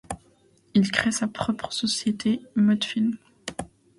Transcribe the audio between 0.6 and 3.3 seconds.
Il crée sa propre société, Mod Films.